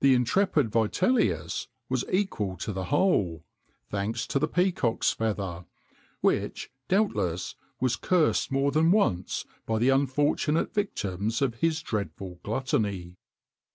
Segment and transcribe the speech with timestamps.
[0.00, 3.44] The intrepid Vitellius was equal to the whole,
[3.90, 5.66] thanks to the peacock's feather,
[6.22, 13.18] which, doubtless, was cursed more than once by the unfortunate victims of his dreadful gluttony.